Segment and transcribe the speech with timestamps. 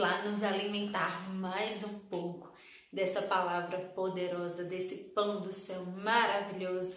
[0.00, 2.50] lá nos alimentar mais um pouco
[2.90, 6.96] dessa palavra poderosa, desse pão do céu maravilhoso.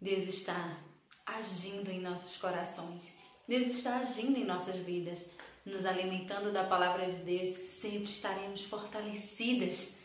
[0.00, 0.78] Deus está
[1.26, 3.12] agindo em nossos corações.
[3.48, 5.28] Deus está agindo em nossas vidas.
[5.66, 9.96] Nos alimentando da palavra de Deus, sempre estaremos fortalecidas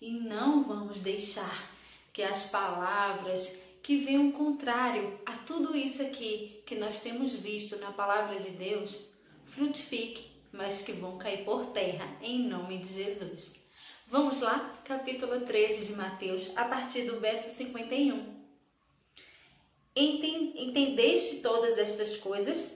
[0.00, 1.70] e não vamos deixar
[2.10, 7.92] que as palavras que venham contrário a tudo isso aqui que nós temos visto na
[7.92, 8.98] palavra de Deus
[9.44, 13.52] frutifique, mas que vão cair por terra em nome de Jesus.
[14.08, 18.36] Vamos lá, capítulo 13 de Mateus, a partir do verso 51.
[19.94, 22.72] Entendeste todas estas coisas?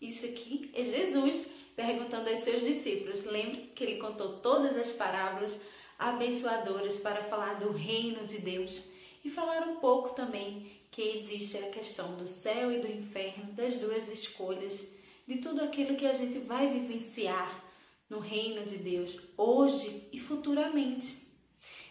[0.00, 3.24] Isso aqui é Jesus perguntando aos seus discípulos.
[3.24, 5.58] Lembre que ele contou todas as parábolas
[5.98, 8.82] abençoadoras para falar do reino de Deus
[9.24, 13.78] e falar um pouco também que existe a questão do céu e do inferno, das
[13.78, 14.86] duas escolhas,
[15.28, 17.62] de tudo aquilo que a gente vai vivenciar
[18.08, 21.18] no reino de Deus hoje e futuramente.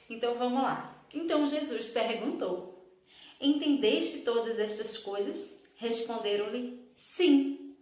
[0.09, 1.05] Então vamos lá.
[1.13, 2.91] Então Jesus perguntou:
[3.39, 5.55] Entendeste todas estas coisas?
[5.75, 7.75] Responderam-lhe: Sim.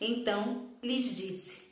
[0.00, 1.62] Então lhes disse: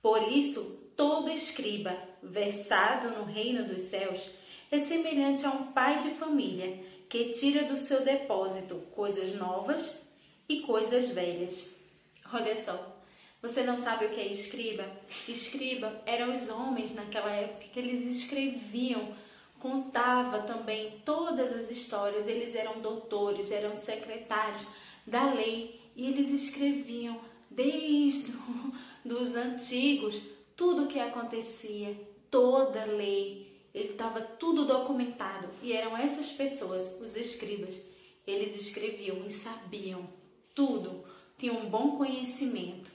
[0.00, 4.24] Por isso todo escriba versado no reino dos céus
[4.70, 10.00] é semelhante a um pai de família que tira do seu depósito coisas novas
[10.48, 11.75] e coisas velhas.
[12.32, 12.96] Olha só,
[13.40, 14.84] você não sabe o que é escriba?
[15.28, 19.14] Escriba eram os homens naquela época que eles escreviam,
[19.58, 22.26] contava também todas as histórias.
[22.26, 24.66] Eles eram doutores, eram secretários
[25.06, 28.32] da lei e eles escreviam desde
[29.04, 30.20] os antigos
[30.56, 31.96] tudo o que acontecia,
[32.30, 37.80] toda a lei, ele estava tudo documentado e eram essas pessoas, os escribas,
[38.26, 40.08] eles escreviam e sabiam
[40.54, 41.04] tudo,
[41.38, 42.90] tinham um bom conhecimento.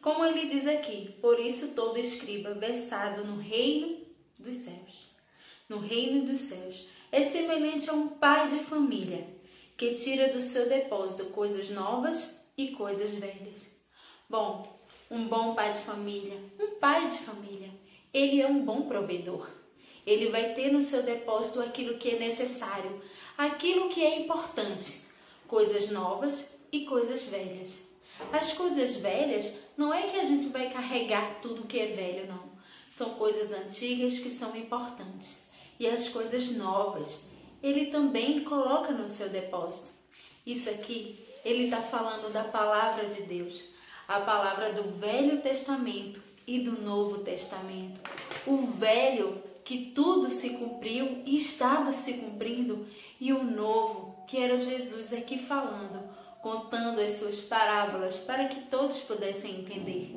[0.00, 3.98] Como ele diz aqui, por isso todo escriba versado no reino
[4.38, 5.10] dos céus,
[5.68, 9.26] no reino dos céus, é semelhante a um pai de família
[9.76, 13.68] que tira do seu depósito coisas novas e coisas velhas.
[14.28, 14.80] Bom,
[15.10, 17.70] um bom pai de família, um pai de família,
[18.14, 19.50] ele é um bom provedor.
[20.06, 23.02] Ele vai ter no seu depósito aquilo que é necessário,
[23.36, 25.02] aquilo que é importante,
[25.46, 27.78] coisas novas e coisas velhas.
[28.32, 32.50] As coisas velhas não é que a gente vai carregar tudo que é velho, não.
[32.90, 35.48] São coisas antigas que são importantes.
[35.78, 37.24] E as coisas novas,
[37.62, 39.90] ele também coloca no seu depósito.
[40.44, 43.62] Isso aqui, ele está falando da palavra de Deus
[44.10, 48.00] a palavra do Velho Testamento e do Novo Testamento.
[48.44, 52.88] O velho que tudo se cumpriu e estava se cumprindo,
[53.20, 56.02] e o novo, que era Jesus aqui falando,
[56.42, 60.14] contando as suas parábolas para que todos pudessem entender.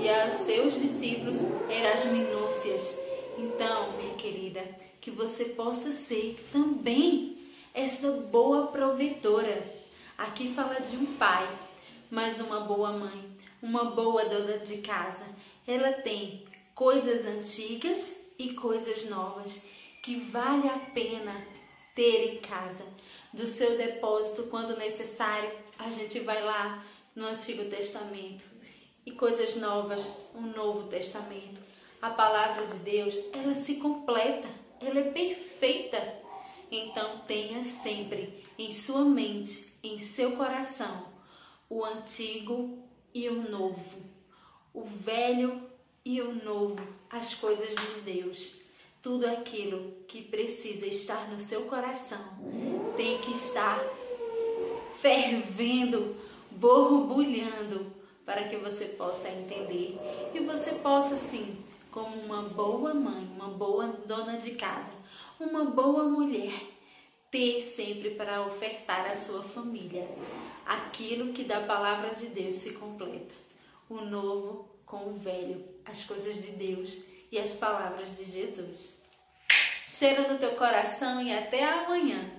[0.00, 1.36] E aos seus discípulos
[1.68, 2.94] eram as minúcias.
[3.38, 4.62] Então, minha querida,
[5.00, 7.38] que você possa ser também
[7.74, 9.74] essa boa provedora.
[10.16, 11.46] Aqui fala de um pai,
[12.10, 15.24] mas uma boa mãe uma boa dona de casa.
[15.66, 16.44] Ela tem
[16.74, 19.64] coisas antigas e coisas novas
[20.02, 21.44] que vale a pena
[21.96, 22.84] ter em casa.
[23.32, 26.84] Do seu depósito, quando necessário, a gente vai lá
[27.14, 28.44] no Antigo Testamento.
[29.04, 31.60] E coisas novas, o Novo Testamento.
[32.00, 34.48] A palavra de Deus, ela se completa,
[34.80, 36.14] ela é perfeita.
[36.70, 41.06] Então tenha sempre em sua mente, em seu coração,
[41.70, 42.78] o antigo
[43.14, 44.02] e o novo,
[44.74, 45.62] o velho
[46.04, 48.65] e o novo, as coisas de Deus.
[49.06, 52.18] Tudo aquilo que precisa estar no seu coração
[52.96, 53.78] tem que estar
[55.00, 56.16] fervendo,
[56.50, 57.86] borbulhando,
[58.24, 59.96] para que você possa entender
[60.34, 61.56] e você possa, sim,
[61.92, 64.90] como uma boa mãe, uma boa dona de casa,
[65.38, 66.60] uma boa mulher,
[67.30, 70.04] ter sempre para ofertar à sua família
[70.66, 73.36] aquilo que da palavra de Deus se completa.
[73.88, 78.94] O novo com o velho, as coisas de Deus e as palavras de Jesus.
[79.86, 82.30] Cheiro no teu coração e até amanhã.